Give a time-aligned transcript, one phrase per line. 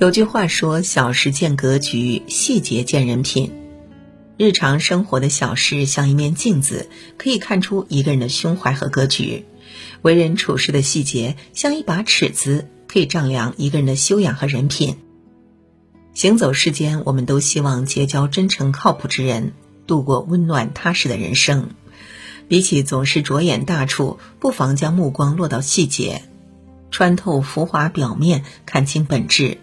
[0.00, 3.52] 有句话说：“小事见格局，细节见人品。”
[4.38, 6.88] 日常生活的小事像一面镜子，
[7.18, 9.44] 可以看出一个人的胸怀和格局；
[10.00, 14.96] 为人处事的细节像一把尺子，可以丈量一个人的修养和人品。
[16.14, 19.52] 行走世间，我们都希望结交真诚靠谱之人，
[19.86, 21.68] 度过温暖踏实的人生。
[22.48, 26.22] 比起总是着眼大处，不妨将目光落到细节，
[26.90, 29.58] 穿透浮华表面，看清本质。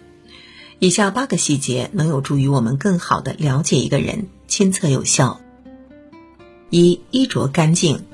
[0.80, 5.40] 以下八个细节能有助于我们更好的了解一个人，亲测有效。
[6.70, 8.04] 一衣着干净，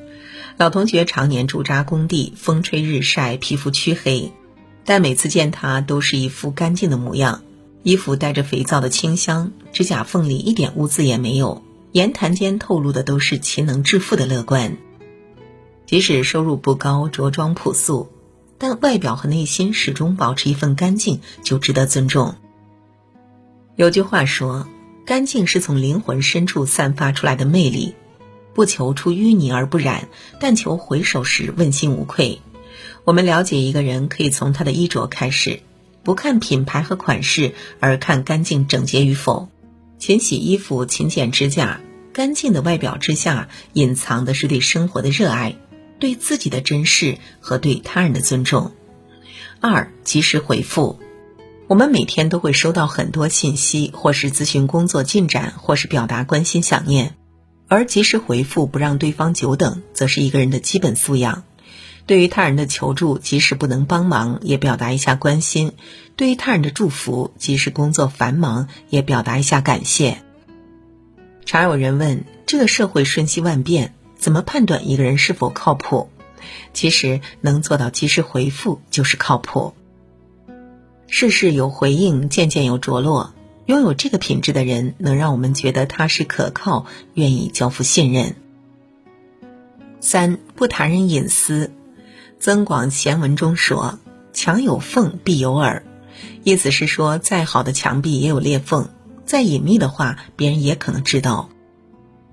[0.57, 4.33] 老同学常年驻扎工地，风吹日晒，皮肤黢黑，
[4.87, 7.43] 但每次见他都是一副干净的模样，
[7.83, 11.63] 衣服带着肥皂的清香，指甲缝里一点污渍也没有，
[11.93, 14.79] 言谈间透露的都是勤能致富的乐观。
[15.85, 18.09] 即使收入不高，着装朴素，
[18.57, 22.37] 但外表和内心始终保持一份干净，就值得尊重。
[23.77, 24.69] 有句话说
[25.05, 27.97] ：“干净是从灵魂深处散发出来的魅力，
[28.55, 30.09] 不求出淤泥而不染，
[30.39, 32.41] 但求回首时问心无愧。”
[33.03, 35.61] 我们了解一个人，可以从他的衣着开始，
[36.05, 39.49] 不看品牌和款式，而看干净整洁与否。
[39.99, 41.81] 勤洗衣服，勤剪指甲，
[42.13, 45.57] 干净的外表之下，隐藏的是对生活的热爱，
[45.99, 48.73] 对自己的珍视和对他人的尊重。
[49.61, 51.01] 二，及时回复。
[51.67, 57.15] 我们每天都会收到很多信息，或是咨询工作进展，或是表达关心想念，
[57.69, 61.45] 而及时回复，不让对方久等，则是一个人的基本素养。
[62.07, 65.71] 对于他人的求助，即使不能帮忙，也表达一下关心；
[66.17, 70.19] 对于他人的祝福，即使工作繁忙，也表达一下感谢。
[71.47, 76.11] 常有人问：这个社会瞬息万变，怎么判断一个人是否靠谱？
[76.75, 79.73] 其实，能做到及时回复，就是靠谱。
[81.17, 83.35] 事事有回应，件件有着落。
[83.67, 88.35] 拥有这个品质的人，能让我们觉得踏实可靠，愿意交付信任。
[90.01, 91.67] 三不谈人隐私，
[92.41, 94.01] 《增广贤文》中说
[94.35, 95.85] ：“墙有缝，必有耳。”
[96.43, 98.89] 意思是说，再好的墙壁也有裂缝，
[99.25, 101.49] 再隐秘的话，别人也可能知道。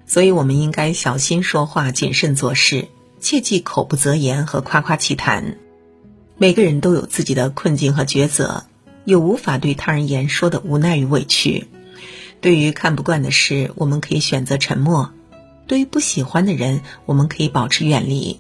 [0.08, 2.88] 所以，我们应该小心说话，谨慎做事，
[3.20, 5.60] 切忌口不择言和夸夸其谈。
[6.36, 8.66] 每个人都有自己的困境和抉择，
[9.06, 11.68] 有无法对他人言说的无奈与委屈。
[12.40, 15.12] 对于看不惯的事，我们可以选择沉默；
[15.68, 18.40] 对于不喜欢的人，我们可以保持远离。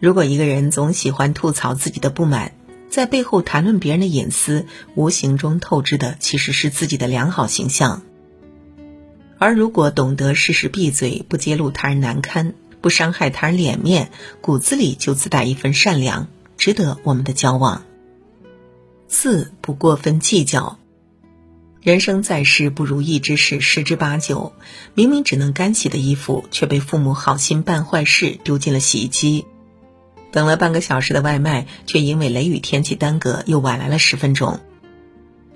[0.00, 2.52] 如果一个人总喜欢吐槽自己的不满，
[2.90, 8.02] 在背后谈论别人的隐私，无形中透支的其实是自己的良好形象。
[9.38, 14.10] 而如果懂得适时闭嘴，不揭露他人难堪，不伤害他人脸面，
[14.40, 16.28] 骨子里就自带一份善良。
[16.56, 17.84] 值得我们的交往。
[19.08, 20.78] 四不过分计较。
[21.80, 24.52] 人生在世，不如意之事十之八九。
[24.94, 29.46] 明明只能干洗的衣服，却被父母好心办坏事丢进了洗衣机。
[30.30, 34.60] 等了半个小时的外卖，却因为雷雨天气耽搁，又晚来了十分钟。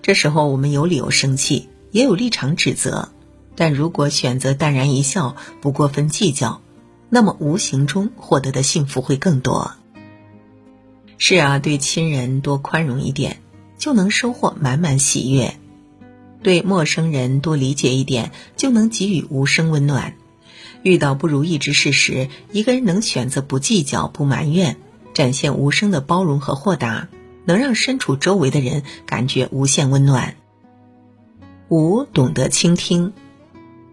[0.01, 3.11] 这时候，我们有理由生气，也有立场指责。
[3.55, 6.63] 但如果选择淡然一笑，不过分计较，
[7.11, 9.73] 那么无形中获得的幸福会更多。
[11.19, 13.42] 是啊，对亲人多宽容一点，
[13.83, 15.57] 就能收获满满喜悦；
[16.41, 20.15] 对陌生人多理解一点，就能给予无声温暖。
[20.85, 24.77] 遇到不如意之事时，一个人能选择不计较、不埋怨，
[25.15, 27.09] 展现无声的包容和豁达，
[27.45, 30.37] 能让身处周围的人感觉无限温暖。
[31.69, 33.13] 五，懂得倾听。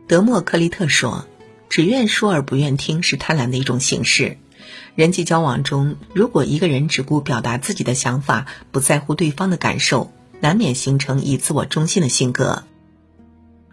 [0.07, 1.25] 德谟克利特说
[1.67, 4.37] ：“只愿说而不愿听，是贪婪的一种形式。”
[4.95, 10.11] 人际交往中，如果一个人只顾表达自己的想法，不在乎对方的感受，
[10.41, 12.63] 难免形成以自我中心的性格。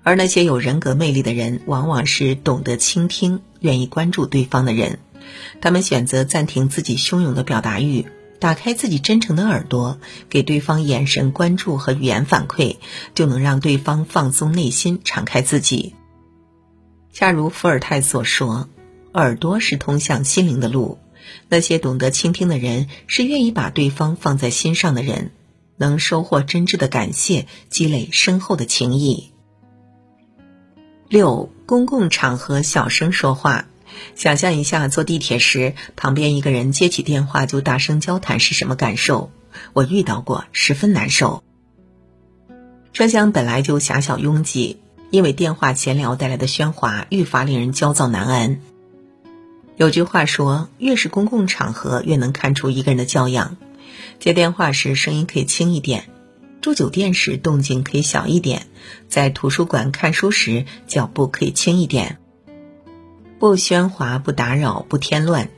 [0.02, 5.00] 而那些有人格魅力的人，往往是懂得倾听、愿意关注对方的人。
[5.60, 8.06] 他们选择暂停自己汹涌的表达欲，
[8.38, 9.98] 打开自己真诚的耳朵，
[10.30, 12.76] 给对方眼神关注和语言反馈，
[13.14, 15.96] 就能让对方放松内心，敞开自己。
[17.12, 18.69] 恰如伏尔泰所说。
[19.16, 20.98] 耳朵是通向心灵的路，
[21.48, 25.32] 那些懂得倾听的人，是愿意把对方放在心上的人，
[25.78, 29.32] 能收获真挚的感谢，积累深厚的情谊。
[31.08, 33.68] 六，公共场合小声说话，
[34.14, 39.30] 想象一下坐地铁时，旁边一个人接起电话就大声交谈是什么感受？
[39.72, 41.42] 我遇到过，十分难受。
[42.92, 44.78] 车厢本来就狭小拥挤，
[45.10, 48.60] 因为电话闲聊带来的喧哗，愈发令人焦躁难安。
[49.76, 53.58] 有句话说，越是公共场合，越能看出一个人的教养。
[54.19, 56.08] 接电话时声音可以轻一点，
[56.62, 58.67] 住酒店时动静可以小一点，
[59.08, 62.19] 在图书馆看书时脚步可以轻一点。
[63.38, 65.50] 不喧哗，不打扰，不添乱。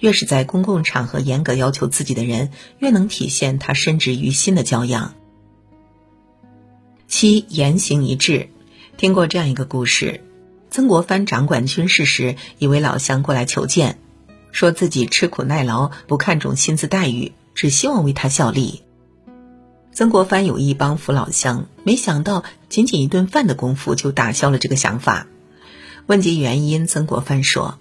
[0.00, 5.14] 越是在公共场合严格要求自己的人，越能体现他深植于心的教养。
[7.06, 8.48] 七言行一致。
[8.96, 10.24] 听过这样一个故事：
[10.70, 13.98] 曾国藩掌管军事时，一位老乡过来求见，
[14.52, 18.82] 说自己吃苦耐劳，不看重薪资待遇，只希望为他效力。
[19.92, 25.26] 曾国藩有意帮扶老乡，没想到仅仅一顿饭的功夫就打消了这个想法。
[26.06, 27.78] 问及原因，曾国藩说：“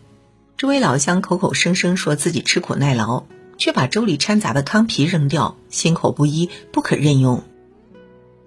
[0.58, 3.26] 这位老乡口口声声说自己吃苦耐劳，
[3.60, 7.44] 却把粥里掺杂的糠皮扔掉，心口不一，不可任用。”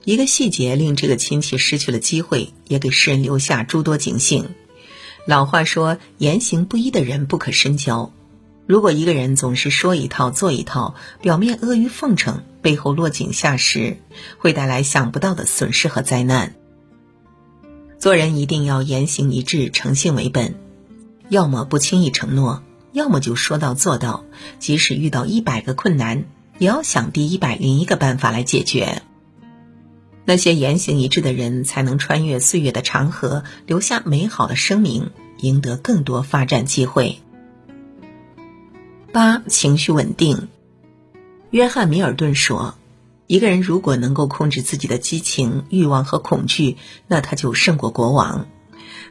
[0.05, 4.49] 一个细节令这个亲戚失去了机会，也给世人留下诸多警醒。
[5.27, 8.13] 老话说：“言行不一的人不可深交。”
[8.67, 13.99] 如果一个人总是说一套做一套，表面阿谀奉承，背后落井下石，
[14.39, 16.55] 会带来想不到的损失和灾难。
[17.99, 20.57] 做人一定要言行一致，诚信为本，
[21.29, 22.63] 要么不轻易承诺，
[22.93, 24.25] 要么就说到做到。
[24.59, 26.25] 即使遇到一百个困难，
[26.59, 29.03] 也要想第一百零一个办法来解决。
[30.25, 37.19] 那些言行一致的人，才能穿越岁月的长河，留下美好的声明，赢得更多发展机会。
[39.13, 40.49] 八情绪稳定。
[41.51, 42.77] 约翰·米尔顿说
[43.27, 46.77] ：“一个人如果能够控制自己的激情、欲望和恐惧，
[47.09, 48.47] 那他就胜过国王。”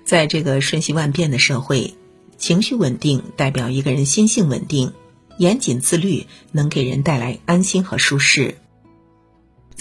[0.03, 1.93] 在这个瞬息万变的社会，
[2.37, 4.93] 情绪稳定代表一个人心性稳定，
[5.37, 8.57] 严谨自律能给人带来安心和舒适。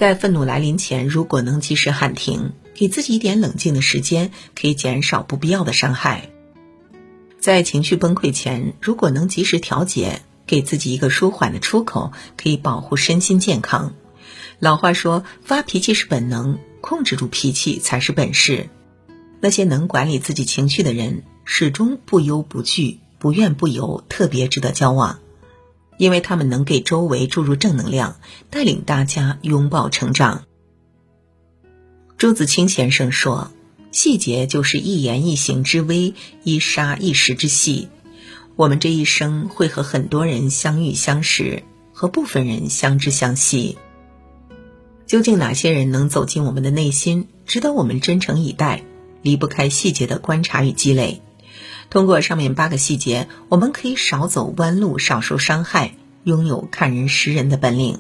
[0.01, 6.31] 在愤怒来临前，如果能及时喊停，给自己一点冷静的时间，可以减少不必要的伤害。
[7.39, 13.93] 在情绪崩溃前，如果能及时调节，给自己一个舒缓的出口，可以保护身心健康。
[14.59, 18.71] 老话说：“发脾气是本能，控制住脾气才是本事。”
[19.39, 25.19] 那些能管理自己情绪的人，始终不忧不惧、不怨不尤，特别值得交往，
[26.01, 28.17] 因为他们能给周围注入正能量，
[28.49, 30.45] 带领大家拥抱成长。
[32.17, 33.53] 朱自清先生说。
[33.93, 36.15] 细节就是一言一行之微，
[36.45, 37.89] 一沙一石之细。
[38.55, 43.77] 我们这一生会和很多人相遇相识，和部分人相知相惜。
[45.07, 48.85] 究竟哪些人能走进我们的内心，值得我们真诚以待？
[49.23, 51.21] 离不开细节的观察与积累。
[51.91, 57.99] 通过上面八个细节，我们可以少走弯路，少受伤害，拥有看人识人的本领。